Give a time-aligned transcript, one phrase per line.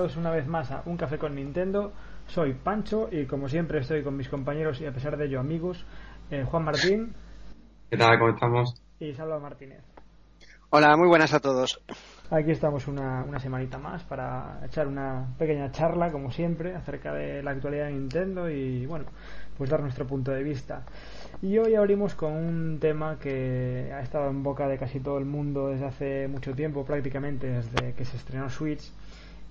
[0.00, 1.92] bienvenidos una vez más a Un Café con Nintendo.
[2.26, 5.84] Soy Pancho y como siempre estoy con mis compañeros y a pesar de ello amigos,
[6.30, 7.12] eh, Juan Martín.
[7.90, 8.18] ¿Qué tal?
[8.18, 8.82] ¿Cómo estamos?
[8.98, 9.82] Y Salva Martínez.
[10.70, 11.82] Hola, muy buenas a todos.
[12.30, 17.42] Aquí estamos una, una semanita más para echar una pequeña charla, como siempre, acerca de
[17.42, 19.04] la actualidad de Nintendo y, bueno,
[19.58, 20.82] pues dar nuestro punto de vista.
[21.42, 25.26] Y hoy abrimos con un tema que ha estado en boca de casi todo el
[25.26, 28.90] mundo desde hace mucho tiempo, prácticamente desde que se estrenó Switch.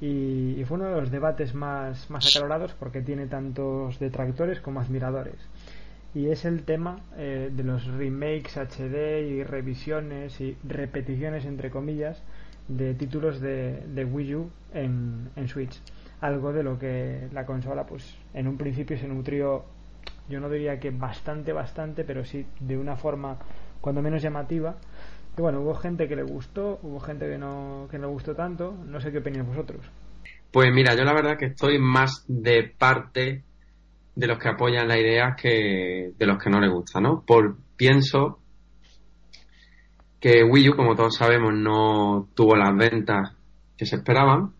[0.01, 5.35] Y, fue uno de los debates más, más acalorados porque tiene tantos detractores como admiradores.
[6.15, 12.21] Y es el tema eh, de los remakes HD y revisiones y repeticiones, entre comillas,
[12.67, 15.79] de títulos de, de Wii U en, en Switch.
[16.21, 19.65] Algo de lo que la consola, pues en un principio se nutrió
[20.29, 23.37] yo no diría que bastante, bastante, pero sí de una forma
[23.81, 24.75] cuando menos llamativa.
[25.37, 28.35] Y bueno, hubo gente que le gustó, hubo gente que no, que no le gustó
[28.35, 28.75] tanto.
[28.85, 29.81] No sé qué opináis vosotros.
[30.51, 33.43] Pues mira, yo la verdad que estoy más de parte
[34.15, 37.23] de los que apoyan la idea que de los que no les gusta, ¿no?
[37.25, 38.39] Por pienso
[40.19, 43.35] que Wii U, como todos sabemos, no tuvo las ventas
[43.77, 44.53] que se esperaban.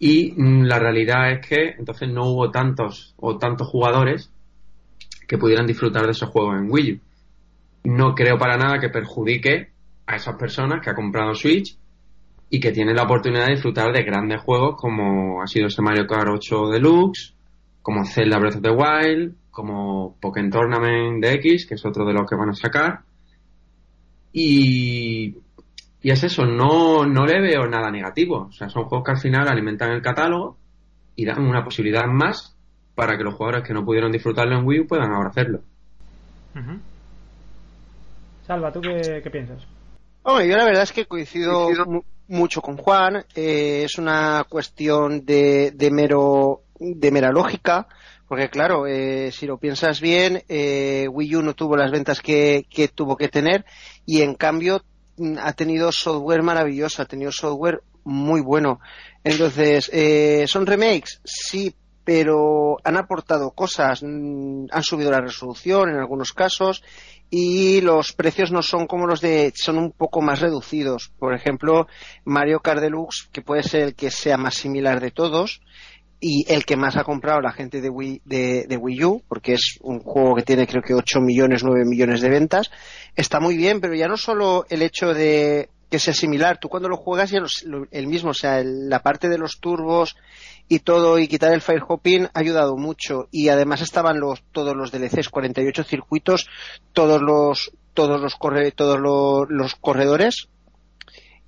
[0.00, 4.32] Y la realidad es que entonces no hubo tantos o tantos jugadores
[5.26, 7.00] que pudieran disfrutar de esos juegos en Wii U.
[7.84, 9.70] No creo para nada que perjudique
[10.06, 11.76] a esas personas que han comprado Switch
[12.50, 16.06] y que tienen la oportunidad de disfrutar de grandes juegos como ha sido ese Mario
[16.06, 17.34] Kart 8 Deluxe,
[17.82, 22.28] como Zelda Breath of the Wild, como Pokémon Tournament DX, que es otro de los
[22.28, 23.00] que van a sacar.
[24.32, 25.36] Y,
[26.02, 28.46] y es eso, no, no le veo nada negativo.
[28.48, 30.56] O sea, son juegos que al final alimentan el catálogo
[31.16, 32.56] y dan una posibilidad más
[32.94, 35.60] para que los jugadores que no pudieron disfrutarlo en Wii U puedan ahora hacerlo.
[38.48, 39.62] Salva, ¿tú qué, piensas?
[40.24, 41.68] yo la verdad es que coincido,
[42.28, 43.26] mucho con Juan.
[43.34, 47.86] Eh, es una cuestión de, de, mero, de mera lógica.
[48.26, 52.64] Porque claro, eh, si lo piensas bien, eh, Wii U no tuvo las ventas que,
[52.70, 53.66] que, tuvo que tener
[54.06, 54.82] y en cambio
[55.18, 58.80] mm, ha tenido software maravilloso, ha tenido software muy bueno.
[59.24, 59.90] Entonces,
[60.50, 61.20] ¿son remakes?
[61.24, 61.74] Sí,
[62.08, 66.82] pero han aportado cosas, mm, han subido la resolución en algunos casos
[67.30, 71.10] y los precios no son como los de, son un poco más reducidos.
[71.18, 71.86] Por ejemplo,
[72.24, 75.60] Mario Kart Deluxe, que puede ser el que sea más similar de todos
[76.20, 79.78] y el que más ha comprado la gente de Wii, de, Wii U, porque es
[79.82, 82.70] un juego que tiene creo que 8 millones, 9 millones de ventas,
[83.14, 86.88] está muy bien, pero ya no solo el hecho de que sea similar, tú cuando
[86.88, 87.40] lo juegas ya
[87.92, 90.16] el mismo, o sea, la parte de los turbos
[90.68, 93.28] y todo y quitar el fire hopping ha ayudado mucho.
[93.30, 96.46] Y además estaban los todos los DLCs 48 circuitos
[96.92, 100.48] todos los todos los corre, todos los, corredores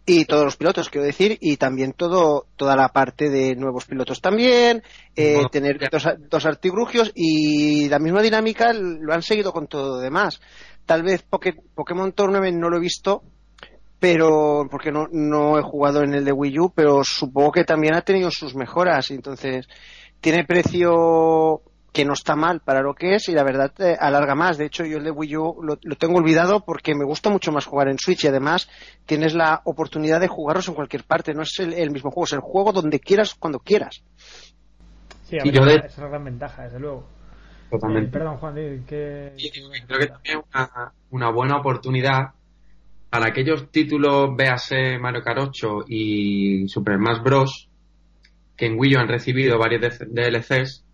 [0.05, 4.21] y todos los pilotos quiero decir y también todo toda la parte de nuevos pilotos
[4.21, 4.83] también
[5.15, 9.99] eh, tener dos, dos, artibrugios y la misma dinámica lo han seguido con todo lo
[9.99, 10.41] demás.
[10.87, 13.23] Tal vez Pokémon Tournament no lo he visto
[14.01, 17.95] pero porque no, no he jugado en el de Wii U, pero supongo que también
[17.95, 19.69] ha tenido sus mejoras, entonces
[20.21, 21.63] tiene precio
[21.93, 24.57] que no está mal para lo que es y la verdad eh, alarga más.
[24.57, 27.67] De hecho, yo el de Wii U lo, tengo olvidado porque me gusta mucho más
[27.67, 28.69] jugar en Switch y además
[29.07, 31.35] tienes la oportunidad de jugarlos en cualquier parte.
[31.35, 34.03] No es el, mismo juego, es el juego donde quieras, cuando quieras.
[35.25, 37.07] Sí, a esa es la gran ventaja, desde luego.
[37.71, 38.09] Totalmente.
[38.09, 39.35] Eh, perdón, Juan, ¿qué,
[39.87, 42.35] creo que también es una, una buena oportunidad
[43.11, 47.69] para aquellos títulos, véase Mario Kart 8 y Super Smash Bros.,
[48.57, 50.85] que en Wii U han recibido varios DLCs,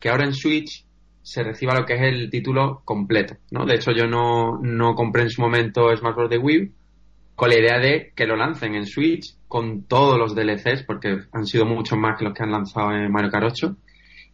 [0.00, 0.84] que ahora en Switch
[1.22, 3.64] se reciba lo que es el título completo, ¿no?
[3.64, 6.30] De hecho, yo no, no compré en su momento Smash Bros.
[6.30, 6.72] de Wii
[7.36, 11.46] con la idea de que lo lancen en Switch con todos los DLCs, porque han
[11.46, 13.76] sido muchos más que los que han lanzado en Mario Kart 8,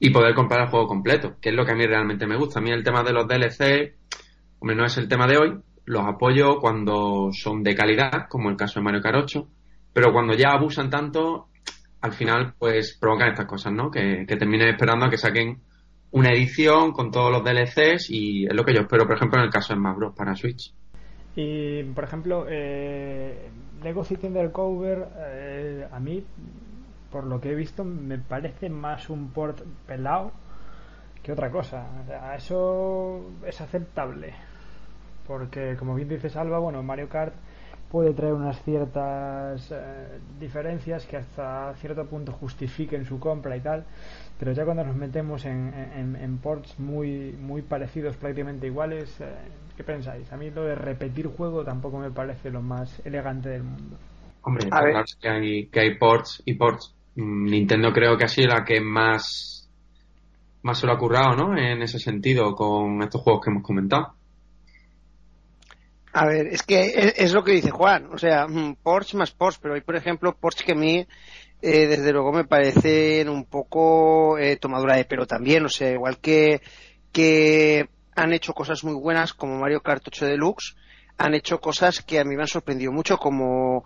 [0.00, 2.61] y poder comprar el juego completo, que es lo que a mí realmente me gusta.
[2.61, 3.94] A mí el tema de los DLC,
[4.61, 5.58] hombre, no es el tema de hoy,
[5.88, 9.49] los apoyo cuando son de calidad, como el caso de Mario 8,
[9.93, 11.49] pero cuando ya abusan tanto,
[12.02, 13.90] al final pues provocan estas cosas, ¿no?
[13.90, 15.62] Que, que terminen esperando a que saquen
[16.11, 19.46] una edición con todos los DLCs y es lo que yo espero, por ejemplo, en
[19.46, 20.75] el caso de Smash para Switch.
[21.37, 23.49] Y, por ejemplo, eh,
[23.82, 26.23] Lego City Undercover, eh, a mí,
[27.11, 30.32] por lo que he visto, me parece más un port pelado
[31.23, 31.87] que otra cosa.
[32.02, 34.34] O sea, eso es aceptable
[35.29, 37.35] porque como bien dice Salva, bueno, Mario Kart
[37.91, 43.85] puede traer unas ciertas eh, diferencias que hasta cierto punto justifiquen su compra y tal,
[44.39, 45.73] pero ya cuando nos metemos en,
[46.21, 49.27] en, ports muy, muy parecidos, prácticamente iguales, eh,
[49.77, 50.31] ¿qué pensáis?
[50.33, 53.97] A mí lo de repetir juego tampoco me parece lo más elegante del mundo.
[54.43, 55.05] Hombre, a ver.
[55.21, 56.95] que hay, que hay ports y ports.
[57.17, 59.69] Mm, Nintendo creo que ha sido la que más,
[60.63, 61.57] más se lo ha currado, ¿no?
[61.57, 64.18] En ese sentido, con estos juegos que hemos comentado.
[66.12, 69.31] A ver, es que es, es lo que dice Juan, o sea, mm, Porsche más
[69.32, 71.06] Porsche, pero hay, por ejemplo, Porsche que a mí,
[71.62, 76.19] eh, desde luego, me parecen un poco eh, tomadura de pelo también, o sea, igual
[76.19, 76.62] que,
[77.12, 80.76] que han hecho cosas muy buenas como Mario Kart 8 Deluxe,
[81.19, 83.84] han hecho cosas que a mí me han sorprendido mucho, como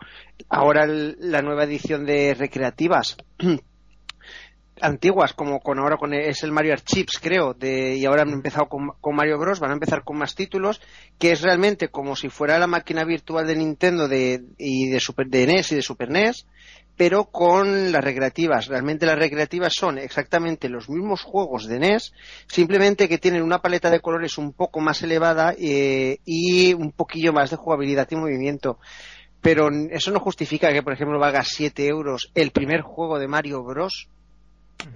[0.48, 3.16] ahora el- la nueva edición de recreativas
[4.82, 8.30] antiguas, como con ahora con el- es el Mario Chips, creo, de, y ahora han
[8.30, 10.80] empezado con, con Mario Bros, van a empezar con más títulos,
[11.18, 15.28] que es realmente como si fuera la máquina virtual de Nintendo de, y de Super
[15.28, 16.46] de NES y de Super NES,
[16.96, 18.66] pero con las recreativas.
[18.66, 22.12] Realmente las recreativas son exactamente los mismos juegos de NES,
[22.46, 27.32] simplemente que tienen una paleta de colores un poco más elevada eh, y un poquillo
[27.32, 28.78] más de jugabilidad y movimiento.
[29.40, 33.64] Pero eso no justifica que, por ejemplo, valga 7 euros el primer juego de Mario
[33.64, 34.08] Bros.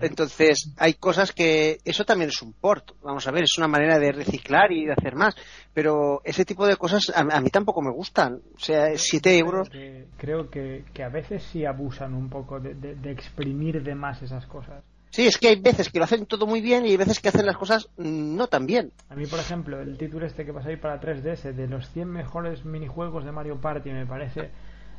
[0.00, 1.78] Entonces, hay cosas que.
[1.84, 2.92] Eso también es un port.
[3.02, 5.34] Vamos a ver, es una manera de reciclar y de hacer más.
[5.72, 8.40] Pero ese tipo de cosas a, a mí tampoco me gustan.
[8.56, 9.68] O sea, 7 euros.
[10.16, 14.22] Creo que, que a veces sí abusan un poco de, de- de exprimir de más
[14.22, 14.82] esas cosas.
[15.10, 17.28] Sí, es que hay veces que lo hacen todo muy bien y hay veces que
[17.28, 18.92] hacen las cosas no tan bien.
[19.08, 22.08] A mí, por ejemplo, el título este que pasa ahí para 3DS de los 100
[22.10, 24.50] mejores minijuegos de Mario Party me parece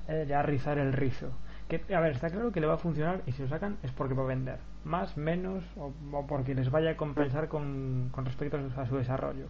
[0.08, 1.28] eh, ya rizar el rizo.
[1.68, 3.92] Que, a ver, está claro que le va a funcionar y si lo sacan es
[3.92, 4.60] porque va a vender.
[4.86, 5.92] Más, menos o,
[6.28, 9.48] porque les vaya a compensar con, con respecto a su, desarrollo.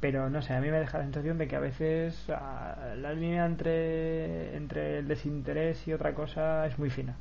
[0.00, 3.46] Pero no sé, a mí me deja la sensación de que a veces la línea
[3.46, 7.16] entre, entre el desinterés y otra cosa es muy fina.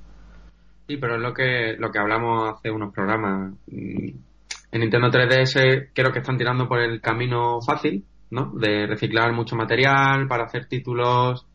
[0.88, 3.54] Sí, pero es lo que, lo que hablamos hace unos programas.
[3.68, 4.10] Mm,
[4.72, 8.52] En Nintendo 3DS creo que están tirando por el camino fácil, ¿no?
[8.56, 11.46] De reciclar mucho material para hacer títulos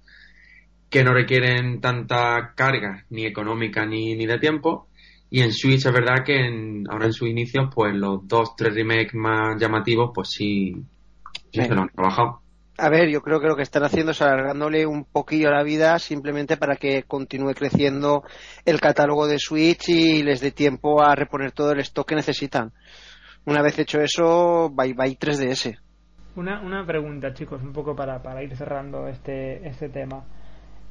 [0.91, 4.89] que no requieren tanta carga, ni económica ni, ni de tiempo.
[5.31, 8.75] Y en Switch es verdad que en- ahora en sus inicios, pues los dos, tres
[8.75, 10.75] remakes más llamativos, pues sí,
[11.53, 12.41] sí se lo han trabajado.
[12.79, 15.99] A ver, yo creo que lo que están haciendo es alargándole un poquillo la vida
[15.99, 18.23] simplemente para que continúe creciendo
[18.65, 22.73] el catálogo de Switch y les dé tiempo a reponer todo el stock que necesitan.
[23.45, 25.77] Una vez hecho eso, bye bye 3DS.
[26.37, 30.25] Una, una pregunta, chicos, un poco para, para ir cerrando este, este tema.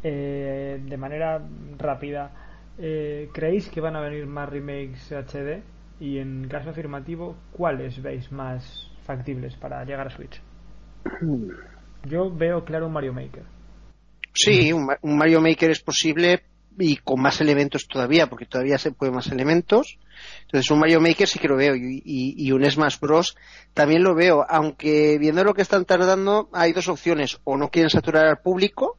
[0.03, 1.41] Eh, de manera
[1.77, 2.31] rápida,
[2.77, 5.61] eh, ¿creéis que van a venir más remakes HD?
[5.99, 10.39] Y en caso afirmativo, ¿cuáles veis más factibles para llegar a Switch?
[12.05, 13.43] Yo veo claro un Mario Maker.
[14.33, 16.43] Sí, un, Ma- un Mario Maker es posible
[16.79, 19.97] y con más elementos todavía, porque todavía se pueden más elementos.
[20.43, 23.35] Entonces un Mario Maker sí que lo veo y, y- y un Smash Bros
[23.73, 27.89] también lo veo, aunque viendo lo que están tardando hay dos opciones, o no quieren
[27.89, 28.96] saturar al público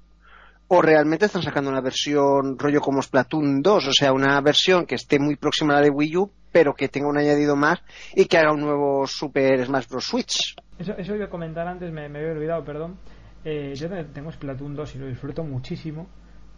[0.68, 4.94] o realmente están sacando una versión rollo como Splatoon 2, o sea, una versión que
[4.96, 7.80] esté muy próxima a la de Wii U, pero que tenga un añadido más
[8.14, 10.04] y que haga un nuevo Super Smash Bros.
[10.04, 10.54] Switch.
[10.78, 12.96] Eso, eso iba a comentar antes, me, me había olvidado, perdón.
[13.44, 16.06] Eh, yo te- tengo Splatoon 2 y lo disfruto muchísimo,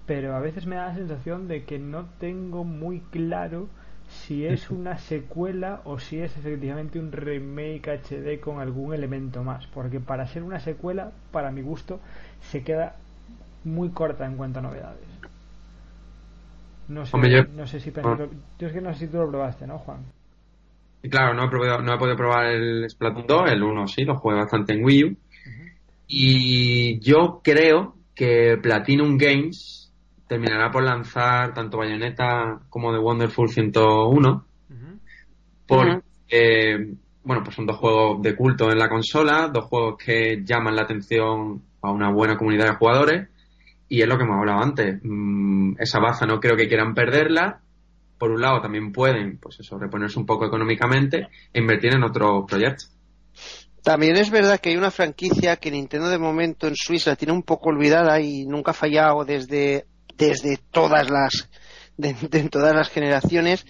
[0.06, 3.68] pero a veces me da la sensación de que no tengo muy claro
[4.08, 9.66] si es una secuela o si es efectivamente un remake HD con algún elemento más,
[9.68, 12.00] porque para ser una secuela, para mi gusto,
[12.40, 12.96] se queda
[13.64, 15.08] muy corta en cuanto a novedades.
[16.88, 19.18] No sé, Hombre, yo- no sé si pensé- yo es que no sé si tú
[19.18, 20.00] lo probaste, ¿no, Juan?
[21.02, 24.04] Y claro, no he, probado- no he podido probar el Splatoon 2, el 1 sí,
[24.04, 25.16] lo jugué bastante en Wii U.
[26.08, 29.92] Y yo creo que Platinum Games
[30.26, 34.98] terminará por lanzar tanto Bayonetta como The Wonderful 101, Ujú.
[35.66, 40.74] porque, bueno, pues son dos juegos de culto en la consola, dos juegos que llaman
[40.76, 43.28] la atención a una buena comunidad de jugadores,
[43.90, 45.00] y es lo que hemos hablado antes.
[45.02, 47.60] Mm, esa baza no creo que quieran perderla.
[48.16, 52.44] Por un lado, también pueden, pues eso, reponerse un poco económicamente e invertir en otros
[52.48, 52.96] proyectos.
[53.82, 57.42] También es verdad que hay una franquicia que Nintendo de momento en Suiza tiene un
[57.42, 61.48] poco olvidada y nunca ha fallado desde, desde todas las
[61.96, 63.66] de todas las generaciones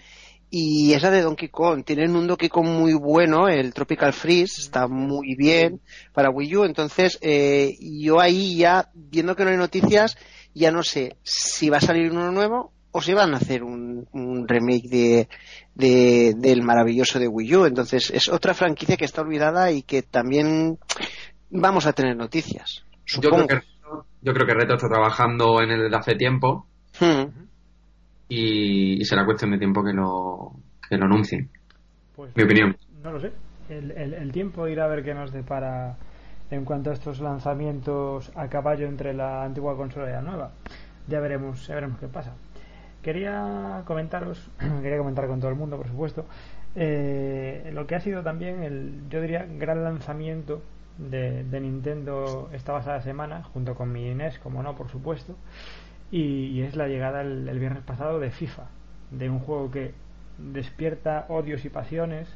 [0.51, 1.85] y esa de Donkey Kong.
[1.85, 5.81] Tienen un Donkey Kong muy bueno, el Tropical Freeze, está muy bien
[6.13, 6.65] para Wii U.
[6.65, 10.17] Entonces, eh, yo ahí ya, viendo que no hay noticias,
[10.55, 14.09] ya no sé si va a salir uno nuevo o si van a hacer un,
[14.13, 15.29] un remake de,
[15.77, 17.65] de- del maravilloso de Wii U.
[17.67, 20.79] Entonces, es otra franquicia que está olvidada y que también
[21.51, 22.83] vamos a tener noticias.
[23.07, 23.47] Yo Supongo.
[23.47, 23.67] creo, que,
[24.23, 26.67] yo creo que Reto está trabajando en él desde hace tiempo
[26.99, 27.50] Hmm.
[28.31, 30.53] Y, y será cuestión de tiempo que lo,
[30.89, 31.51] que lo anuncien.
[32.17, 32.77] Pues Mi opinión.
[33.03, 33.33] No lo sé.
[33.69, 35.97] El, el, el tiempo irá a ver qué nos depara
[36.51, 40.53] en cuanto a estos lanzamientos a caballo entre la antigua consola y la nueva.
[41.07, 42.35] Ya veremos, ya veremos qué pasa.
[43.03, 44.51] quería comentaros,
[44.83, 46.27] quería comentar con todo el mundo, por supuesto,
[46.75, 50.63] eh, lo que ha sido también el, yo diría, gran lanzamiento
[50.99, 55.37] de, Nintendo esta pasada semana, junto con mi Inés, como no, por supuesto,
[56.11, 58.65] y, es la llegada el, viernes pasado de FIFA,
[59.11, 59.93] de un juego que
[60.39, 62.29] despierta odios y pasiones,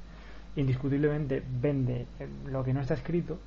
[0.56, 2.06] indiscutiblemente vende
[2.50, 3.38] lo que no está escrito,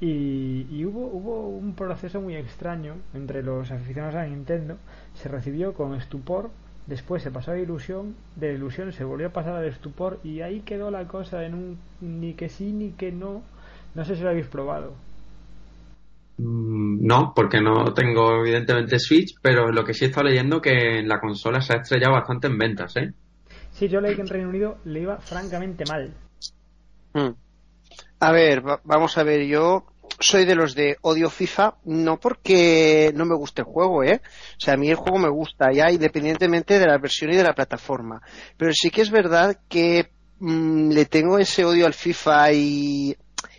[0.00, 4.76] y, hubo, hubo un proceso muy extraño entre los aficionados a Nintendo.
[5.14, 6.50] Se recibió con estupor,
[6.86, 10.60] después se pasó a ilusión, de ilusión se volvió a pasar al estupor y ahí
[10.60, 13.42] quedó la cosa en un ni que sí ni que no.
[13.96, 14.92] No sé si lo habéis probado.
[16.38, 21.00] Mm, no, porque no tengo evidentemente Switch, pero lo que sí he estado leyendo que
[21.00, 23.12] en la consola se ha estrellado bastante en ventas, ¿eh?
[23.72, 26.14] Sí, yo leí que en Reino Unido le iba francamente mal.
[27.12, 27.34] Mm.
[28.20, 29.86] A ver, vamos a ver, yo
[30.20, 34.20] soy de los de odio FIFA, no porque no me guste el juego, ¿eh?
[34.56, 37.44] O sea, a mí el juego me gusta ya independientemente de la versión y de
[37.44, 38.22] la plataforma.
[38.56, 43.16] Pero sí que es verdad que mm, le tengo ese odio al FIFA y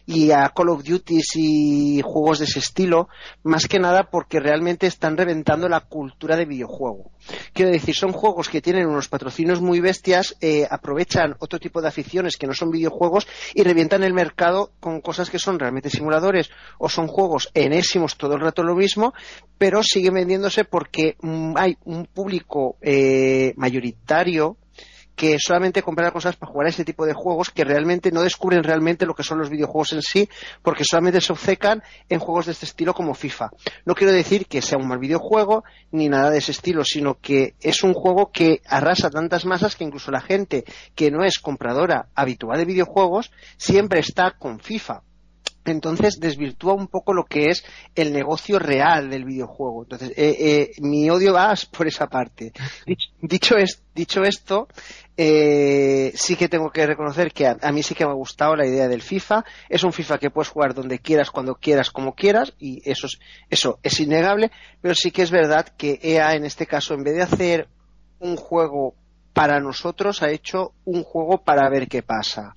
[0.09, 3.09] y a Call of Duty y juegos de ese estilo,
[3.43, 7.11] más que nada porque realmente están reventando la cultura de videojuego.
[7.53, 11.89] Quiero decir, son juegos que tienen unos patrocinios muy bestias, eh, aprovechan otro tipo de
[11.89, 16.49] aficiones que no son videojuegos y revientan el mercado con cosas que son realmente simuladores
[16.79, 19.13] o son juegos enésimos todo el rato lo mismo,
[19.59, 24.57] pero siguen vendiéndose porque mm, hay un público eh, mayoritario
[25.19, 28.63] que solamente comprar cosas para jugar a ese tipo de juegos que realmente no descubren
[28.63, 30.29] realmente lo que son los videojuegos en sí,
[30.61, 33.49] porque solamente se obcecan en juegos de este estilo como FIFA.
[33.83, 37.55] No quiero decir que sea un mal videojuego ni nada de ese estilo, sino que
[37.59, 40.63] es un juego que arrasa tantas masas que incluso la gente
[40.95, 45.01] que no es compradora habitual de videojuegos siempre está con FIFA
[45.65, 47.63] entonces desvirtúa un poco lo que es
[47.95, 49.83] el negocio real del videojuego.
[49.83, 52.53] Entonces, eh, eh, mi odio va por esa parte.
[53.21, 53.55] Dicho,
[53.93, 54.67] dicho esto,
[55.21, 58.65] eh, sí que tengo que reconocer que a, mí sí que me ha gustado la
[58.65, 59.43] idea del FIFA.
[59.67, 63.19] Es un FIFA que puedes jugar donde quieras, cuando quieras, como quieras, y eso es,
[63.49, 64.49] eso es innegable,
[64.79, 67.67] pero sí que es verdad que EA en este caso, en vez de hacer
[68.19, 68.95] un juego
[69.33, 72.53] para nosotros, ha hecho un juego para ver qué pasa.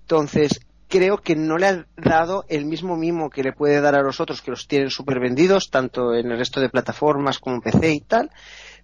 [0.00, 4.02] Entonces, creo que no le ha dado el mismo mimo que le puede dar a
[4.02, 7.62] los otros que los tienen súper vendidos, tanto en el resto de plataformas como en
[7.62, 8.30] PC y tal.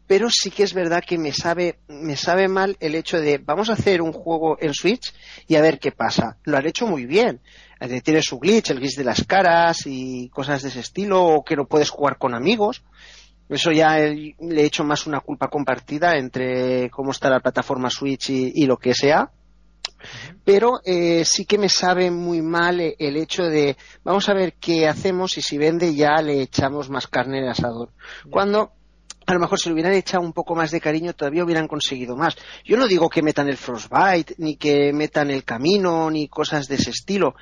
[0.09, 3.71] Pero sí que es verdad que me sabe, me sabe mal el hecho de vamos
[3.71, 5.15] a hacer un juego en Switch
[5.47, 6.38] y a ver qué pasa.
[6.43, 7.41] Lo han hecho muy bien.
[7.79, 11.45] Eh, tiene su glitch, el glitch de las caras y cosas de ese estilo, o
[11.45, 12.83] que no puedes jugar con amigos.
[13.49, 18.31] Eso ya le he hecho más una culpa compartida entre cómo está la plataforma Switch
[18.31, 19.31] y lo que sea
[20.45, 24.55] pero eh, sí que me sabe muy mal eh, el hecho de vamos a ver
[24.55, 27.91] qué hacemos y si vende ya le echamos más carne en el asador.
[28.31, 28.73] Cuando
[29.28, 32.16] a lo mejor si le hubieran echado un poco más de cariño todavía hubieran conseguido
[32.16, 32.35] más.
[32.64, 36.76] Yo no digo que metan el Frostbite, ni que metan el camino, ni cosas de
[36.76, 37.35] ese estilo,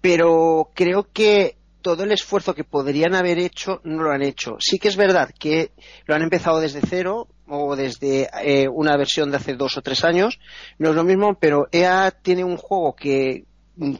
[0.00, 4.56] pero creo que todo el esfuerzo que podrían haber hecho no lo han hecho.
[4.60, 5.72] Sí que es verdad que
[6.06, 10.04] lo han empezado desde cero, o desde eh, una versión de hace dos o tres
[10.04, 10.38] años.
[10.78, 13.44] No es lo mismo, pero EA tiene un juego que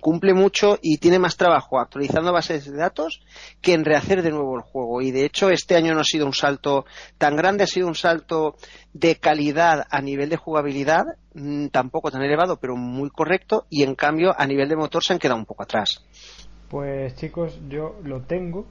[0.00, 3.23] cumple mucho y tiene más trabajo actualizando bases de datos
[3.61, 5.02] que en rehacer de nuevo el juego.
[5.02, 6.87] Y de hecho este año no ha sido un salto
[7.18, 8.56] tan grande, ha sido un salto
[8.92, 11.04] de calidad a nivel de jugabilidad,
[11.35, 15.12] mm, tampoco tan elevado, pero muy correcto, y en cambio a nivel de motor se
[15.12, 16.04] han quedado un poco atrás.
[16.71, 18.66] Pues chicos, yo lo tengo,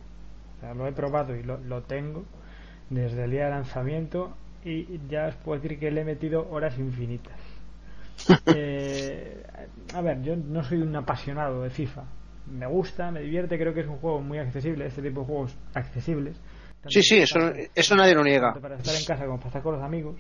[0.76, 2.24] lo he probado y lo, lo tengo
[2.90, 6.78] desde el día de lanzamiento y ya os puedo decir que le he metido horas
[6.80, 7.45] infinitas.
[8.48, 9.44] Eh,
[9.94, 12.04] a ver, yo no soy un apasionado de FIFA.
[12.52, 15.56] Me gusta, me divierte, creo que es un juego muy accesible, este tipo de juegos
[15.74, 16.40] accesibles.
[16.88, 17.40] Sí, sí, eso,
[17.74, 18.54] eso nadie lo niega.
[18.54, 20.16] Para estar en casa como para estar con los amigos.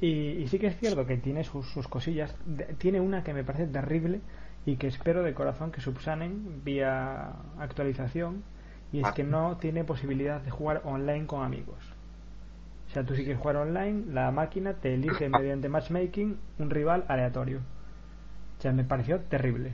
[0.00, 2.34] Y, sí que es cierto que tiene sus, sus cosillas.
[2.78, 4.20] tiene una que me parece terrible
[4.66, 8.44] y que espero de corazón que subsanen vía actualización.
[8.92, 11.95] Y es que no tiene posibilidad de jugar online con amigos.
[12.88, 17.04] O sea, tú si quieres jugar online, la máquina te elige mediante matchmaking un rival
[17.08, 17.58] aleatorio.
[18.58, 19.72] O sea, me pareció terrible.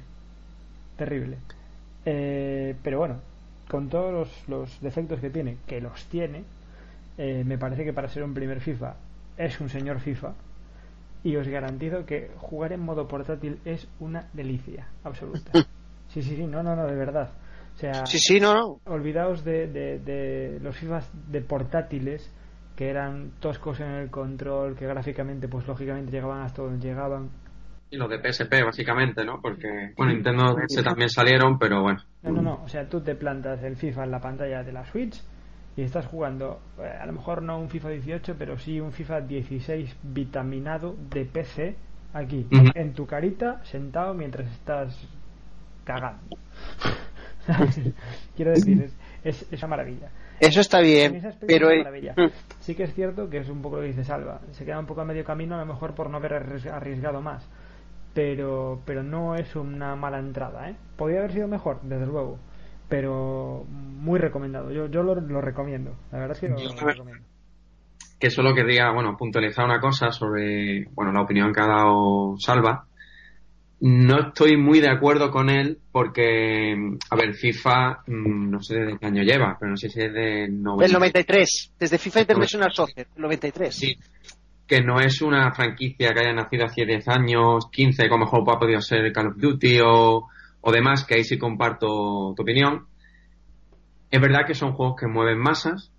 [0.97, 1.38] Terrible.
[2.04, 3.21] Eh, pero bueno,
[3.69, 6.45] con todos los, defectos que tiene, que los tiene,
[7.19, 8.95] eh, me parece que para ser un primer FIFA
[9.37, 10.33] es un señor FIFA.
[11.25, 15.52] Y os garantizo que jugar en modo portátil es una delicia absoluta.
[16.12, 17.31] Sí, sí, sí, no, no, no, de verdad.
[17.75, 18.81] O sea, sí, sí, no, no.
[18.85, 22.31] olvidaos de, de, de los FIFAs de portátiles
[22.76, 27.30] que eran toscos en el control, que gráficamente, pues lógicamente llegaban hasta donde llegaban.
[27.90, 29.40] Y los de PSP, básicamente, ¿no?
[29.42, 32.00] Porque, bueno, Nintendo DS también salieron, pero bueno.
[32.22, 32.62] No, no, no.
[32.64, 35.22] O sea, tú te plantas el FIFA en la pantalla de la Switch
[35.76, 39.20] y estás jugando, eh, a lo mejor no un FIFA 18, pero sí un FIFA
[39.22, 41.76] 16 vitaminado de PC
[42.14, 45.08] aquí, en tu carita, sentado mientras estás
[45.84, 46.36] cagando.
[48.36, 48.90] Quiero decir,
[49.24, 50.08] es, es, una maravilla.
[50.42, 52.30] Eso está bien, pero mm.
[52.58, 54.40] sí que es cierto que es un poco lo que dice Salva.
[54.50, 57.49] Se queda un poco a medio camino, a lo mejor por no haber arriesgado más.
[58.12, 60.76] Pero, pero no es una mala entrada, ¿eh?
[60.96, 62.40] Podría haber sido mejor, desde luego.
[62.88, 64.72] Pero muy recomendado.
[64.72, 65.94] Yo, yo lo, recomiendo.
[66.11, 67.25] La verdad es que lo, recomiendo.
[68.18, 72.88] Que solo quería, bueno, puntualizar una cosa sobre, bueno, la opinión que ha dado Salva
[73.84, 76.72] no estoy muy de acuerdo con él porque,
[77.10, 80.12] a ver, FIFA, mm, no sé de qué año lleva, pero no sé si es
[80.12, 80.44] de...
[80.44, 83.74] El 93, desde FIFA International Soccer, 93.
[83.74, 83.96] Sí,
[84.68, 88.58] que no es una franquicia que haya nacido hace 10 años, 15, como mejor ha
[88.60, 90.28] podido ser Call of Duty o,
[90.60, 92.86] o demás, que ahí sí comparto tu opinión.
[94.12, 95.90] Es verdad que son juegos que mueven masas,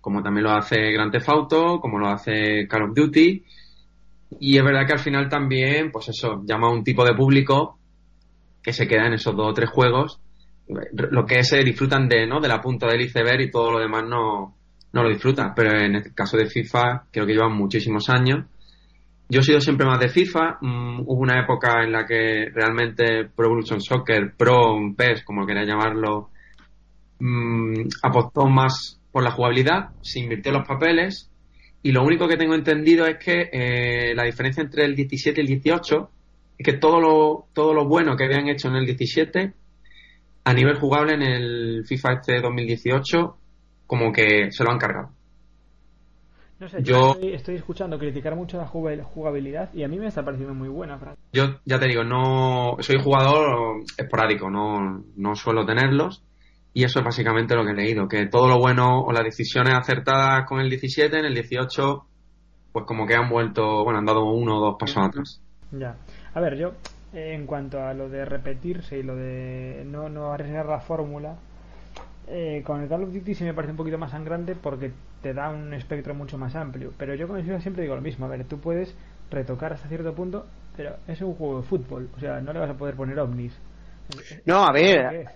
[0.00, 3.44] como también lo hace Grand Theft Auto, como lo hace Call of Duty,
[4.38, 7.78] y es verdad que al final también, pues eso, llama a un tipo de público
[8.62, 10.20] que se queda en esos dos o tres juegos.
[10.92, 12.40] Lo que se disfrutan de, ¿no?
[12.40, 14.54] De la punta del iceberg y todo lo demás no,
[14.92, 15.52] no lo disfrutan.
[15.54, 18.46] Pero en el caso de FIFA, creo que llevan muchísimos años.
[19.28, 20.58] Yo he sido siempre más de FIFA.
[20.60, 25.64] Mm, hubo una época en la que realmente Pro Evolution Soccer, Pro PES, como quería
[25.64, 26.30] llamarlo,
[27.18, 31.29] mm, apostó más por la jugabilidad, se invirtió los papeles
[31.82, 35.42] y lo único que tengo entendido es que eh, la diferencia entre el 17 y
[35.42, 36.10] el 18
[36.58, 39.54] es que todo lo, todo lo bueno que habían hecho en el 17
[40.44, 43.36] a nivel jugable en el FIFA este 2018
[43.86, 45.10] como que se lo han cargado.
[46.58, 50.52] No sé, yo, estoy, escuchando criticar mucho la jugabilidad y a mí me está pareciendo
[50.52, 50.98] muy buena.
[51.32, 56.22] Yo ya te digo, no soy jugador esporádico, no, no suelo tenerlos
[56.72, 59.74] y eso es básicamente lo que he leído, que todo lo bueno o las decisiones
[59.74, 62.06] acertadas con el 17, en el 18,
[62.72, 65.42] pues como que han vuelto, bueno, han dado uno o dos pasos atrás.
[65.72, 65.96] Ya.
[66.34, 66.72] A ver, yo,
[67.12, 71.36] en cuanto a lo de repetirse y lo de no, no arriesgar la fórmula,
[72.28, 75.34] eh, con el Call of Duty sí me parece un poquito más sangrante porque te
[75.34, 76.92] da un espectro mucho más amplio.
[76.96, 78.26] Pero yo con el siempre digo lo mismo.
[78.26, 78.94] A ver, tú puedes
[79.30, 82.08] retocar hasta cierto punto, pero es un juego de fútbol.
[82.16, 83.58] O sea, no le vas a poder poner ovnis.
[84.44, 85.26] No, a ver,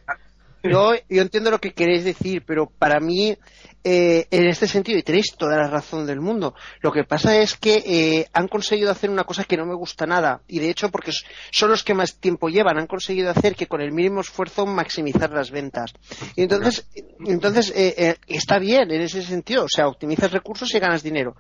[0.65, 3.37] yo, yo entiendo lo que queréis decir, pero para mí,
[3.85, 7.55] eh, en este sentido, y tenéis toda la razón del mundo, lo que pasa es
[7.55, 10.91] que eh, han conseguido hacer una cosa que no me gusta nada, y de hecho,
[10.91, 11.13] porque
[11.51, 15.31] son los que más tiempo llevan, han conseguido hacer que con el mínimo esfuerzo maximizar
[15.31, 15.93] las ventas.
[16.35, 16.89] Y entonces,
[17.27, 21.37] entonces eh, está bien en ese sentido, o sea, optimizas recursos y ganas dinero.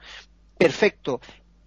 [0.59, 1.21] Perfecto.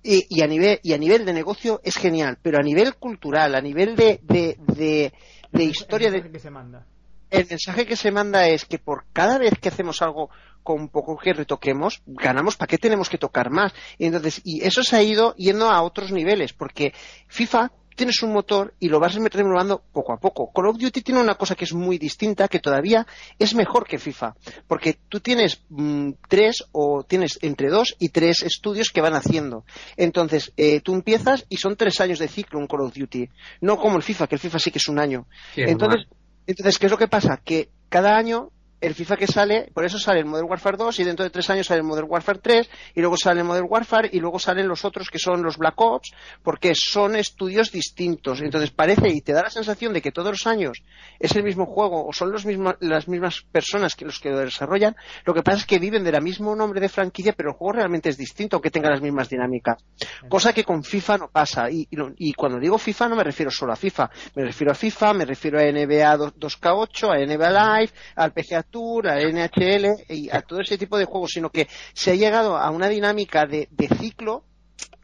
[0.03, 3.59] Y, a nivel, y a nivel de negocio es genial, pero a nivel cultural, a
[3.59, 5.11] nivel de, de, de,
[5.51, 6.31] de historia de...
[6.31, 6.85] Que se manda
[7.29, 10.29] el mensaje que se manda es que por cada vez que hacemos algo
[10.63, 13.73] con poco que retoquemos, ganamos, ¿para qué tenemos que tocar más?
[13.97, 16.93] Y entonces, y eso se ha ido yendo a otros niveles, porque
[17.27, 20.51] FIFA tienes un motor y lo vas renovando poco a poco.
[20.53, 23.07] Call of Duty tiene una cosa que es muy distinta, que todavía
[23.39, 24.35] es mejor que FIFA,
[24.67, 29.65] porque tú tienes mm, tres o tienes entre dos y tres estudios que van haciendo.
[29.97, 33.29] Entonces, eh, tú empiezas y son tres años de ciclo un Call of Duty,
[33.61, 35.25] no como el FIFA, que el FIFA sí que es un año.
[35.55, 36.07] Entonces,
[36.47, 37.37] entonces, ¿qué es lo que pasa?
[37.37, 41.03] Que cada año el FIFA que sale, por eso sale el Modern Warfare 2 y
[41.03, 44.09] dentro de tres años sale el Modern Warfare 3 y luego sale el Modern Warfare
[44.11, 46.11] y luego salen los otros que son los Black Ops
[46.43, 48.41] porque son estudios distintos.
[48.41, 50.83] Entonces parece y te da la sensación de que todos los años
[51.19, 54.39] es el mismo juego o son los mismos, las mismas personas que los que lo
[54.39, 54.95] desarrollan.
[55.25, 58.09] Lo que pasa es que viven del mismo nombre de franquicia pero el juego realmente
[58.09, 59.83] es distinto aunque tenga las mismas dinámicas.
[60.29, 61.69] Cosa que con FIFA no pasa.
[61.71, 61.87] Y,
[62.17, 64.09] y, cuando digo FIFA no me refiero solo a FIFA.
[64.35, 69.07] Me refiero a FIFA, me refiero a NBA 2K8, a NBA Live, al PGA Tour,
[69.07, 72.69] a NHL y a todo ese tipo de juegos, sino que se ha llegado a
[72.71, 73.67] una dinámica de,
[73.99, 74.43] ciclo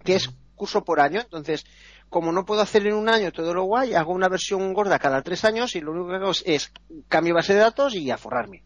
[0.03, 1.21] que es curso por año.
[1.21, 1.65] Entonces,
[2.09, 5.21] como no puedo hacer en un año todo lo guay, hago una versión gorda cada
[5.21, 6.71] tres años y lo único que hago es,
[7.07, 8.61] cambio base de datos y a forrarme.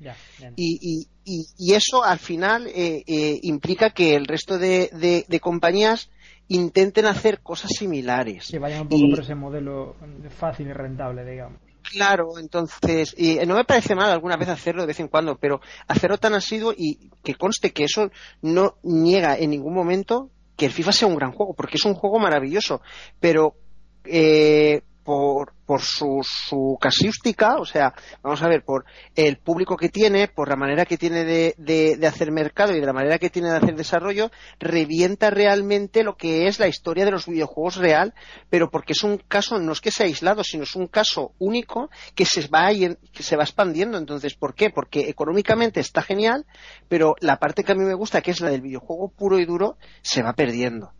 [0.56, 6.10] y, y, y, eso al final eh, eh, implica que el resto de, de, compañías
[6.50, 8.48] intenten hacer cosas similares.
[8.50, 9.96] Que vayan un poco por ese modelo
[10.30, 11.67] fácil y rentable, digamos.
[11.92, 15.62] Claro, entonces, y no me parece mal alguna vez hacerlo de vez en cuando, pero
[15.88, 20.72] hacerlo tan asiduo y que conste que eso no niega en ningún momento que el
[20.72, 22.82] FIFA sea un gran juego, porque es un juego maravilloso,
[23.20, 23.56] pero
[24.04, 28.84] eh, por, por su, su casuística, o sea, vamos a ver, por
[29.16, 32.86] el público que tiene, por la manera que tiene de, de, hacer mercado y de
[32.86, 37.12] la manera que tiene de hacer desarrollo, revienta realmente lo que es la historia de
[37.12, 38.14] los videojuegos real,
[38.50, 41.90] pero porque es un caso, no es que sea aislado, sino es un caso único
[42.14, 43.98] que se va, que se va expandiendo.
[43.98, 44.72] Entonces, ¿por qué?
[44.72, 46.46] Porque económicamente está genial,
[46.90, 49.46] pero la parte que a mí me gusta, que es la del videojuego puro y
[49.46, 50.92] duro, se va perdiendo.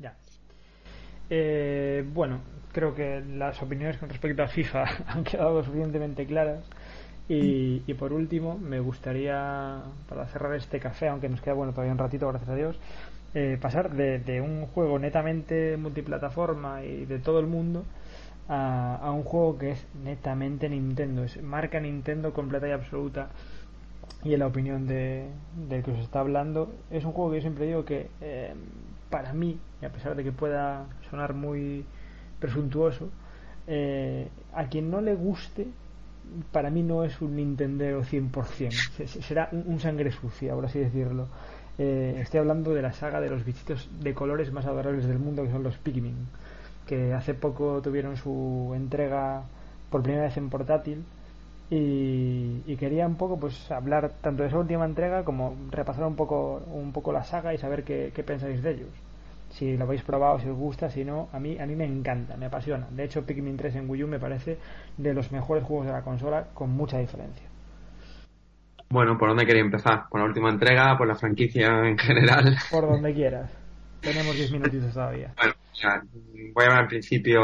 [1.30, 2.40] Eh, bueno,
[2.72, 6.64] creo que las opiniones con respecto a FIFA han quedado suficientemente claras.
[7.30, 11.98] Y, por último, me gustaría, para cerrar este café, aunque nos queda bueno todavía un
[11.98, 12.80] ratito, gracias a Dios,
[13.34, 17.84] eh, pasar de, un juego netamente multiplataforma y de todo el mundo
[18.48, 21.24] a, un juego que es netamente Nintendo.
[21.24, 23.30] Es marca Nintendo completa y absoluta.
[24.24, 25.28] Y en la opinión de,
[25.68, 28.54] del que os está hablando, es un juego que yo siempre digo que eh,
[29.10, 31.86] para mí, y a pesar de que pueda sonar muy
[32.40, 33.10] presuntuoso,
[33.68, 35.68] eh, a quien no le guste,
[36.52, 41.28] para mí no es un Nintendo 100%, será un, sangre sucia, por así decirlo.
[41.78, 45.44] Eh, estoy hablando de la saga de los bichitos de colores más adorables del mundo,
[45.44, 46.16] que son los Pikmin,
[46.86, 49.44] que hace poco tuvieron su entrega
[49.90, 51.04] por primera vez en portátil.
[51.70, 56.62] Y, quería un poco pues hablar tanto de esa última entrega como repasar un poco
[56.72, 58.90] un poco la saga y saber qué pensáis de ellos
[59.50, 62.38] si lo habéis probado, si os gusta, si no, a mí, a mí me encanta,
[62.38, 62.88] me apasiona.
[62.92, 64.58] De hecho, Pikmin 3 en Wii U me parece
[64.98, 67.48] de los mejores juegos de la consola con mucha diferencia.
[68.90, 70.04] Bueno, ¿por dónde quería empezar?
[70.10, 70.98] ¿Por la última entrega?
[70.98, 72.56] ¿Por la franquicia en general?
[72.72, 73.50] Por donde quieras.
[74.02, 75.34] Tenemos 10 minutitos todavía.
[75.36, 75.54] Bueno,
[75.84, 77.42] voy a hablar al principio,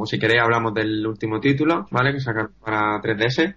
[0.00, 2.12] o si queréis hablamos del último título, ¿vale?
[2.12, 3.56] Que sacar para 3DS.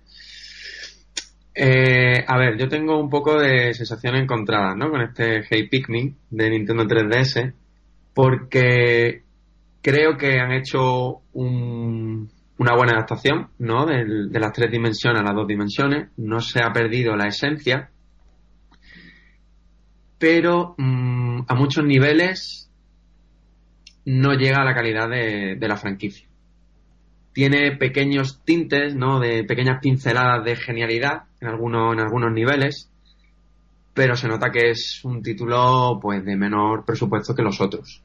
[1.55, 4.89] Eh, a ver, yo tengo un poco de sensaciones encontradas, ¿no?
[4.89, 7.53] Con este Hey Pikmin de Nintendo 3DS
[8.13, 9.23] porque
[9.81, 13.85] creo que han hecho una buena adaptación ¿no?
[13.85, 14.03] De,
[14.39, 16.09] las tres dimensiones a las dos dimensiones.
[16.17, 17.89] No se ha perdido la esencia,
[20.17, 22.68] pero mm, a muchos niveles
[24.09, 26.27] no llega a la calidad de, la franquicia.
[27.31, 29.19] Tiene pequeños tintes, ¿no?
[29.19, 32.89] De pequeñas pinceladas de genialidad en algunos, en algunos niveles,
[33.93, 38.01] pero se nota que es un título pues de menor presupuesto que los otros.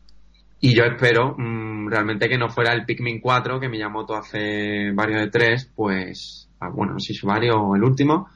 [0.61, 5.23] Y yo espero mm, realmente que no fuera el Pikmin 4 que Miyamoto hace varios
[5.23, 8.29] de tres, pues, ah, bueno, no sé si varios o el último,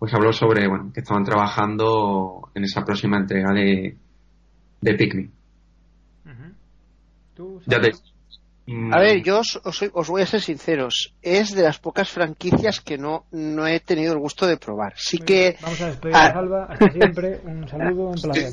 [0.00, 3.96] pues habló sobre, bueno, que estaban trabajando en esa próxima entrega de,
[4.80, 5.38] de Pikmin.
[7.66, 7.92] Ya te,
[8.92, 11.14] a ver, yo os, os, voy a ser sinceros.
[11.22, 14.92] Es de las pocas franquicias que no, no he tenido el gusto de probar.
[14.96, 15.56] Sí que.
[15.62, 16.66] Vamos a despedir a Salva.
[16.68, 17.40] Hasta siempre.
[17.44, 18.52] Un saludo, un placer.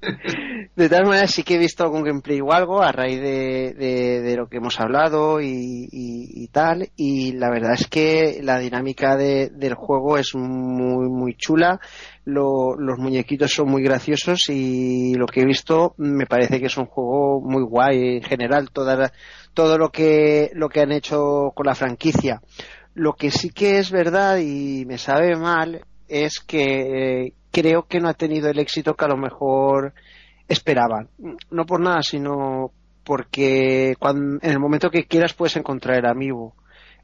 [0.76, 4.36] De todas maneras, sí que he visto algún gameplay o algo a raíz de, de,
[4.36, 6.90] lo que hemos hablado y, y, tal.
[6.96, 11.80] Y la verdad es que la dinámica de, del juego es muy, muy chula.
[12.26, 16.76] Lo, los muñequitos son muy graciosos y lo que he visto me parece que es
[16.76, 18.70] un juego muy guay en general.
[18.70, 19.12] Toda,
[19.54, 22.42] todo lo que, lo que han hecho con la franquicia.
[22.94, 28.08] Lo que sí que es verdad y me sabe mal es que creo que no
[28.08, 29.94] ha tenido el éxito que a lo mejor
[30.48, 31.08] esperaban.
[31.50, 32.70] No por nada, sino
[33.04, 36.54] porque cuando, en el momento que quieras puedes encontrar el amigo.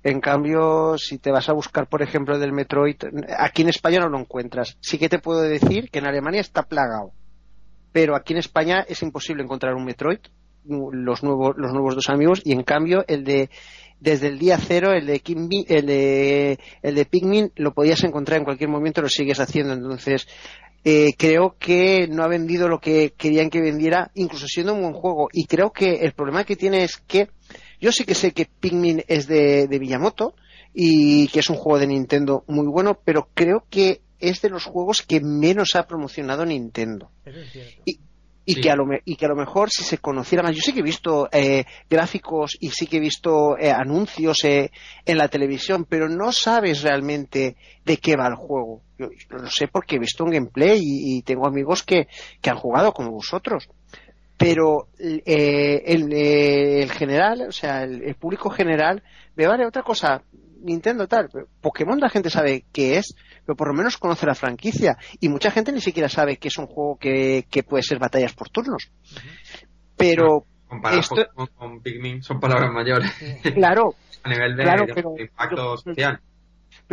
[0.05, 2.97] En cambio, si te vas a buscar, por ejemplo, del Metroid,
[3.39, 4.77] aquí en España no lo encuentras.
[4.81, 7.13] Sí que te puedo decir que en Alemania está plagado.
[7.93, 10.19] Pero aquí en España es imposible encontrar un Metroid,
[10.65, 13.51] los nuevos, los nuevos dos amigos, y en cambio el de
[14.01, 15.23] desde el día cero, el de,
[15.69, 19.75] el de, el de Pikmin lo podías encontrar en cualquier momento, lo sigues haciendo.
[19.75, 20.27] Entonces,
[20.85, 24.95] eh, creo que no ha vendido lo que querían que vendiera, incluso siendo un buen
[24.95, 25.29] juego.
[25.33, 27.29] Y creo que el problema que tiene es que
[27.83, 30.37] yo sí que sé que Pikmin es de, de Miyamoto
[30.73, 34.65] y que es un juego de Nintendo muy bueno, pero creo que es de los
[34.65, 37.11] juegos que menos ha promocionado Nintendo.
[37.25, 37.83] Eso es cierto.
[37.85, 37.99] Y,
[38.45, 40.73] y, que a lo, y que a lo mejor si se conociera más, yo sí
[40.73, 44.71] que he visto eh, gráficos y sí que he visto eh, anuncios eh,
[45.05, 48.83] en la televisión, pero no sabes realmente de qué va el juego.
[48.97, 52.07] Yo, lo sé porque he visto un gameplay y, tengo amigos que,
[52.41, 53.69] que, han jugado como vosotros.
[54.43, 55.23] Pero el,
[56.13, 59.03] el, general, o sea, el, público general,
[59.37, 60.23] me vale otra cosa,
[60.63, 61.29] Nintendo tal,
[61.61, 63.15] Pokémon la gente sabe qué es,
[63.47, 64.97] pero por lo menos conoce la franquicia.
[65.21, 68.49] Y mucha gente ni siquiera sabe que es un juego que, puede ser batallas por
[68.49, 68.91] turnos.
[69.97, 70.45] Pero.
[70.93, 71.25] esto...
[71.55, 73.13] con, Pikmin son palabras mayores.
[73.55, 73.95] Claro.
[74.25, 76.21] a nivel de, impacto social.
[76.21, 76.32] pero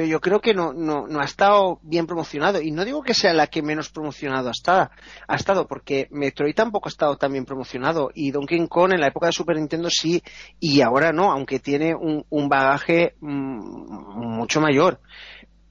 [0.07, 2.61] yo creo que no, no, no ha estado bien promocionado.
[2.61, 4.91] Y no digo que sea la que menos promocionado ha
[5.27, 8.09] ha estado porque Metroid tampoco ha estado tan bien promocionado.
[8.13, 10.21] Y Donkey Kong en la época de Super Nintendo sí,
[10.59, 14.99] y ahora no, aunque tiene un, un bagaje mm, mucho mayor.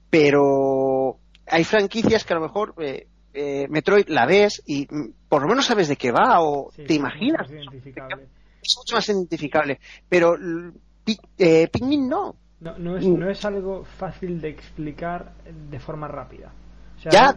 [0.09, 5.41] Pero hay franquicias que a lo mejor eh, eh, Metroid la ves y mm, por
[5.43, 7.49] lo menos sabes de qué va o te imaginas.
[8.61, 9.79] Es mucho más identificable.
[10.07, 10.35] Pero
[11.37, 12.35] eh, Pikmin no.
[12.61, 15.33] No, no, es, no es algo fácil de explicar
[15.69, 16.51] de forma rápida.
[16.97, 17.35] O sea, ya,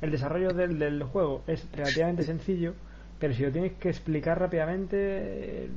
[0.00, 2.74] el desarrollo del, del, juego es relativamente sencillo,
[3.20, 5.70] pero si lo tienes que explicar rápidamente.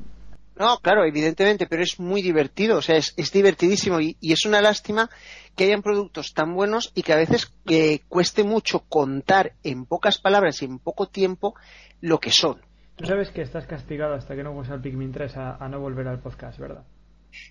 [0.58, 4.46] No, claro, evidentemente, pero es muy divertido, o sea, es, es divertidísimo y, y, es
[4.46, 5.10] una lástima
[5.56, 10.20] que hayan productos tan buenos y que a veces eh, cueste mucho contar en pocas
[10.20, 11.56] palabras y en poco tiempo
[12.02, 12.58] lo que son.
[12.96, 15.80] Tú sabes que estás castigado hasta que no juegues al Pikmin 3 a, a no
[15.80, 16.84] volver al podcast, ¿verdad?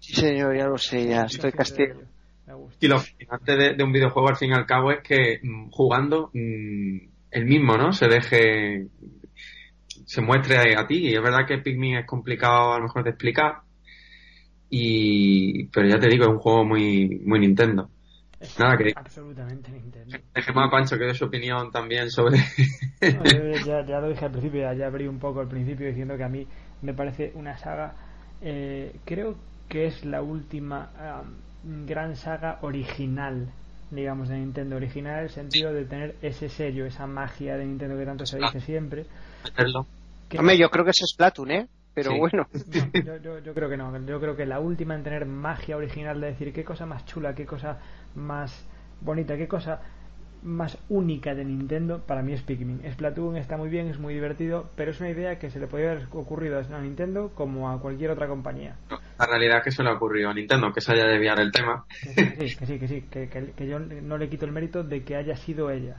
[0.01, 2.03] Sí, señor, ya lo sé, ya estoy castigado.
[2.81, 5.71] Y lo fascinante de, de, un videojuego, al fin y al cabo, es que mm,
[5.71, 6.99] jugando mmm,
[7.31, 7.93] el mismo, ¿no?
[7.93, 8.87] Se deje.
[10.05, 11.09] se muestre a ti.
[11.09, 13.63] Y es verdad que Pikmin es complicado a lo mejor de explicar.
[14.69, 15.67] Y.
[15.67, 17.91] Pero ya te digo, es un juego muy, muy Nintendo.
[18.39, 18.93] Es Nada que.
[18.95, 20.19] Absolutamente Nintendo.
[20.35, 22.39] Dejemos a Pancho que dé su opinión también sobre.
[22.39, 25.87] no, yo ya, ya, lo dije al principio, ya, ya abrí un poco al principio
[25.87, 26.47] diciendo que a mí
[26.83, 27.95] me parece una saga.
[28.41, 30.91] Eh, creo que es la última
[31.23, 33.49] um, gran saga original,
[33.91, 34.77] digamos, de Nintendo.
[34.77, 38.39] Original en el sentido de tener ese sello, esa magia de Nintendo que tanto se
[38.39, 39.07] dice siempre.
[40.29, 40.39] Que...
[40.39, 41.69] Hombre, yo creo que es Splatoon, ¿eh?
[41.95, 42.19] Pero sí.
[42.19, 42.47] bueno.
[42.53, 44.07] No, yo, yo, yo, creo que no.
[44.07, 47.35] Yo creo que la última en tener magia original de decir qué cosa más chula,
[47.35, 47.79] qué cosa
[48.15, 48.67] más
[49.01, 49.81] bonita, qué cosa
[50.43, 52.83] más única de Nintendo para mí es Pikmin.
[52.93, 55.93] Splatoon está muy bien, es muy divertido, pero es una idea que se le podría
[55.93, 58.77] haber ocurrido a Nintendo como a cualquier otra compañía.
[59.19, 61.53] La realidad es que se le ha ocurrido a Nintendo, que se haya desviar el
[61.53, 61.85] tema.
[62.15, 64.83] Que sí, que sí, que sí, que, que, que, yo no le quito el mérito
[64.83, 65.97] de que haya sido ella.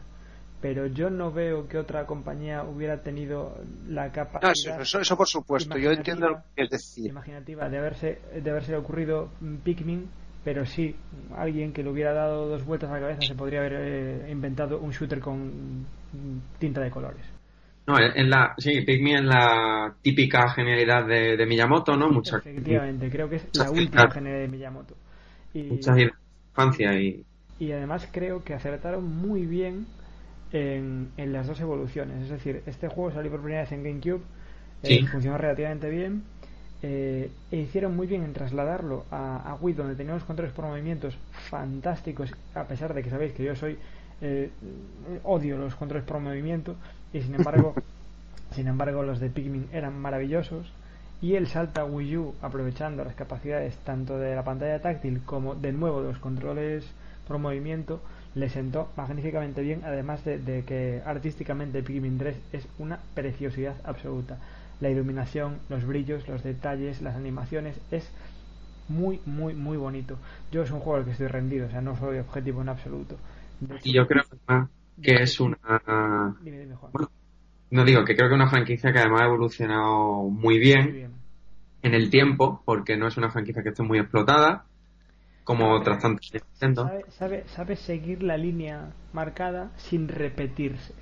[0.61, 4.77] Pero yo no veo que otra compañía hubiera tenido la capacidad.
[4.77, 7.07] No, eso, eso por supuesto, yo entiendo lo que es decir.
[7.07, 9.29] Imaginativa de haberse, de haberse ocurrido
[9.63, 10.07] Pikmin
[10.43, 10.95] pero sí,
[11.35, 14.79] alguien que le hubiera dado dos vueltas a la cabeza se podría haber eh, inventado
[14.79, 15.85] un shooter con
[16.59, 17.25] tinta de colores.
[17.85, 22.09] No, en la, sí, Pikmin es la típica genialidad de, de Miyamoto, ¿no?
[22.09, 24.95] Mucha, Efectivamente, creo que es la última genialidad de Miyamoto.
[25.53, 27.25] Y, muchas infancia y...
[27.59, 29.85] Y además creo que acertaron muy bien
[30.51, 32.23] en, en, las dos evoluciones.
[32.23, 34.21] Es decir, este juego salió por primera vez en GameCube,
[34.83, 35.07] eh, sí.
[35.07, 36.23] funcionó relativamente bien
[36.85, 41.17] eh, e hicieron muy bien en trasladarlo a, a, Wii donde teníamos controles por movimientos
[41.49, 43.77] fantásticos a pesar de que sabéis que yo soy
[44.21, 44.49] eh,
[45.23, 46.75] odio los controles por movimiento
[47.13, 47.73] y sin embargo
[48.51, 50.71] sin embargo los de Pikmin eran maravillosos.
[51.21, 55.55] Y el salto a Wii U aprovechando las capacidades tanto de la pantalla táctil como
[55.55, 56.85] de nuevo de los controles
[57.25, 58.01] por movimiento
[58.35, 64.37] le sentó magníficamente bien además de, de que artísticamente Pikmin 3 es una preciosidad absoluta
[64.83, 68.07] la iluminación, los brillos, los detalles, las animaciones, es
[68.89, 70.17] muy, muy, muy bonito.
[70.51, 73.17] Yo es un juego al que estoy rendido, o sea, no soy objetivo en absoluto.
[73.63, 74.23] Hecho, y yo creo
[75.01, 76.35] que es una...
[76.43, 76.91] Dime, dime, Juan.
[76.91, 77.09] Bueno,
[77.71, 80.91] no digo que creo que es una franquicia que además ha evolucionado muy bien, muy
[80.91, 81.11] bien,
[81.81, 84.65] en el tiempo, porque no es una franquicia que esté muy explotada,
[85.45, 86.29] como otras tantas.
[86.59, 90.93] Sabe, sabe, sabe, seguir la línea marcada sin repetirse.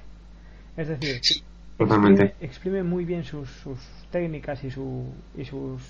[0.78, 1.44] Es decir, sí.
[1.82, 2.24] Totalmente.
[2.24, 3.80] Exprime, exprime, muy bien sus, sus
[4.12, 5.82] técnicas y, su, y sus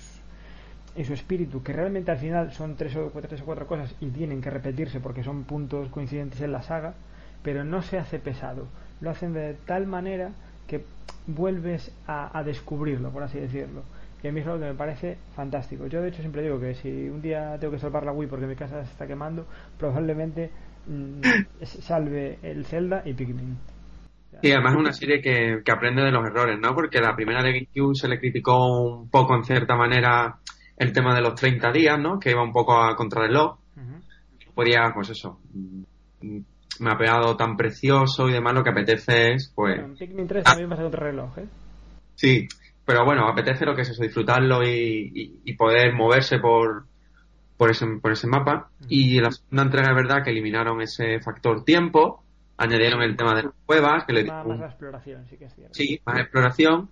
[0.96, 4.08] y su espíritu, que realmente al final son tres o, tres o cuatro cosas y
[4.10, 6.94] tienen que repetirse porque son puntos coincidentes en la saga,
[7.42, 8.66] pero no se hace pesado.
[9.00, 10.32] Lo hacen de tal manera
[10.66, 10.84] que
[11.26, 13.82] vuelves a, a descubrirlo, por así decirlo.
[14.22, 15.86] Y a mí es algo que me parece fantástico.
[15.86, 18.46] Yo de hecho siempre digo que si un día tengo que salvar la Wii porque
[18.46, 19.46] mi casa se está quemando,
[19.78, 20.50] probablemente
[20.86, 21.20] mmm,
[21.62, 23.56] salve el Zelda y Pikmin.
[24.40, 26.74] Sí, además es una serie que, que, aprende de los errores, ¿no?
[26.74, 30.38] Porque la primera de GameCube se le criticó un poco, en cierta manera,
[30.76, 32.18] el tema de los 30 días, ¿no?
[32.18, 33.58] Que iba un poco a contrarreloj.
[33.76, 34.54] Uh -huh.
[34.54, 35.38] Podía, pues eso,
[36.22, 39.76] me ha pegado tan precioso y demás, lo que apetece es, pues...
[39.76, 41.48] Bueno, en Pikmin 3 también va a ser contrarreloj, ¿eh?
[42.14, 42.48] Sí,
[42.84, 46.86] pero bueno, apetece lo que es eso, disfrutarlo y, y, y poder moverse por,
[47.56, 48.70] por, ese, por ese mapa.
[48.80, 48.86] Uh -huh.
[48.88, 52.21] Y la segunda entrega es verdad que eliminaron ese factor tiempo
[52.62, 54.04] añadieron el tema de las cuevas.
[54.04, 55.74] Que le más, más exploración, sí que es cierto.
[55.74, 56.90] Sí, más exploración.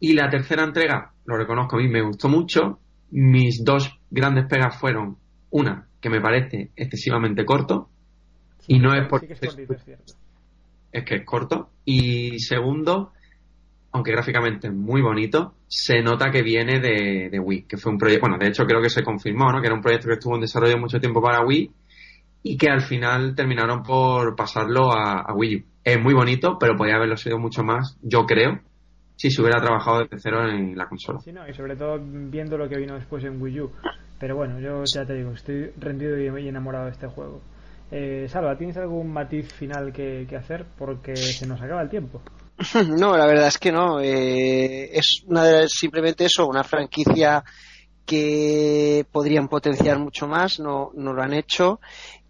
[0.00, 2.80] Y la tercera entrega, lo reconozco, a mí me gustó mucho.
[3.10, 5.16] Mis dos grandes pegas fueron,
[5.50, 7.88] una, que me parece excesivamente corto.
[8.58, 9.20] Sí, y no es por...
[9.20, 10.14] Sí que es, cortito, es, cierto.
[10.90, 11.70] es que es corto.
[11.84, 13.12] Y segundo,
[13.92, 17.98] aunque gráficamente es muy bonito, se nota que viene de, de Wii, que fue un
[17.98, 19.60] proyecto, bueno, de hecho creo que se confirmó, ¿no?
[19.60, 21.70] Que era un proyecto que estuvo en desarrollo mucho tiempo para Wii
[22.42, 25.64] y que al final terminaron por pasarlo a, Wii U.
[25.84, 28.60] Es muy bonito, pero podría haberlo sido mucho más, yo creo,
[29.16, 31.20] si se hubiera trabajado desde cero en la consola.
[31.20, 33.72] Sí, no, y sobre todo viendo lo que vino después en Wii U.
[34.18, 37.40] Pero bueno, yo ya te digo, estoy rendido y enamorado de este juego.
[37.90, 40.64] Eh, Salva, ¿tienes algún matiz final que, hacer?
[40.78, 42.22] Porque se nos acaba el tiempo.
[42.86, 44.00] No, la verdad es que no.
[44.00, 47.42] Eh, es una de, simplemente eso, una franquicia
[48.06, 51.80] que podrían potenciar mucho más, no, no lo han hecho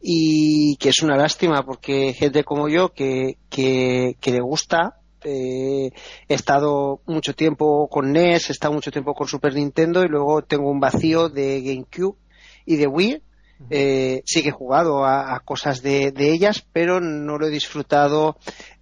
[0.02, 5.92] y que es una lástima porque gente como yo que, que, le gusta, eh,
[6.28, 10.42] he estado mucho tiempo con NES, he estado mucho tiempo con Super Nintendo y luego
[10.42, 12.18] tengo un vacío de GameCube
[12.66, 13.22] y de Wii.
[13.70, 18.36] Eh, sí que he jugado a, cosas de, de, ellas, pero no lo he disfrutado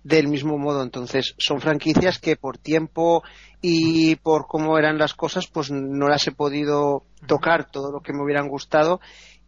[0.05, 0.83] del mismo modo.
[0.83, 3.23] Entonces, son franquicias que por tiempo
[3.61, 8.15] y por cómo eran las cosas, pues no las he podido tocar todo lo que
[8.15, 9.01] me hubieran gustado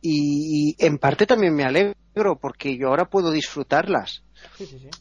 [0.02, 4.22] y, en parte también me alegro porque yo ahora puedo disfrutarlas.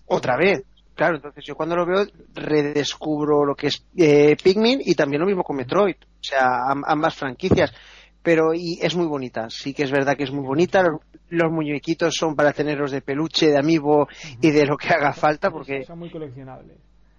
[0.05, 0.63] Otra vez.
[0.93, 5.25] Claro, entonces yo cuando lo veo redescubro lo que es eh, Pikmin y también lo
[5.25, 6.47] mismo con Metroid, o sea,
[6.85, 7.73] ambas franquicias.
[8.21, 10.83] Pero y es muy bonita, sí que es verdad que es muy bonita.
[11.29, 14.07] Los, muñequitos son para tenerlos de peluche, de amiibo
[14.41, 16.77] y de lo que haga falta porque son muy coleccionables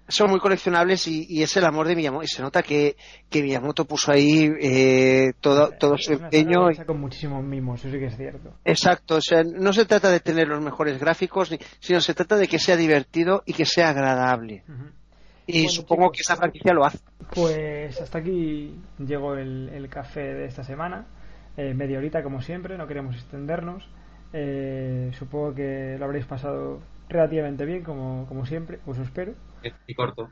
[0.08, 2.24] son muy coleccionables y, es el amor de Miyamoto.
[2.24, 2.96] Y se nota que,
[3.30, 6.70] que Miyamoto puso ahí eh, todo, todo su empeño.
[6.70, 6.76] Y...
[6.84, 8.54] con muchísimos mimos, eso sí que es cierto.
[8.64, 12.48] Exacto, o sea, no se trata de tener los mejores gráficos, sino se trata de
[12.48, 14.64] que sea divertido y que sea agradable.
[15.46, 16.98] Y supongo que esa franquicia lo hace.
[17.34, 21.06] Pues hasta aquí llegó el, café de esta semana.
[21.56, 23.88] Eh, media horita, como siempre, no queremos extendernos.
[24.32, 26.80] Eh, supongo que lo habréis pasado
[27.12, 29.34] relativamente bien, como, como siempre, os espero.
[29.86, 30.28] Y corto.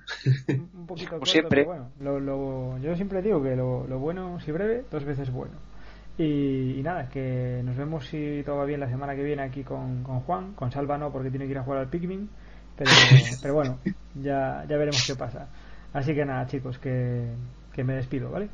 [0.49, 1.65] Un poquito corto, siempre.
[1.65, 5.55] bueno, lo, yo siempre digo que lo, bueno, si breve, dos veces bueno.
[6.19, 10.03] Y, nada, que nos vemos si todo va bien la semana que viene aquí con,
[10.03, 12.29] con Juan, con Salva no, porque tiene que ir a jugar al Pikmin.
[12.77, 12.91] Pero,
[13.43, 13.79] pero bueno,
[14.15, 15.49] ya, ya veremos qué pasa.
[15.93, 17.33] Así que nada, chicos, que,
[17.73, 18.51] que me despido, ¿vale?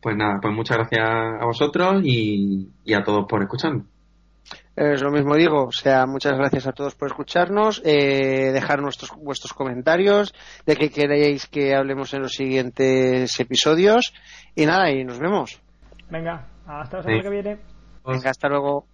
[0.00, 3.84] Pues nada, pues muchas gracias a vosotros y, y a todos por escucharnos.
[4.76, 9.10] Es lo mismo digo, o sea, muchas gracias a todos por escucharnos, eh, dejar nuestros,
[9.16, 10.34] vuestros comentarios
[10.64, 14.14] de qué queréis que hablemos en los siguientes episodios
[14.54, 15.60] y nada, y nos vemos.
[16.08, 17.58] Venga, hasta la semana que viene.
[18.06, 18.86] Venga, hasta luego.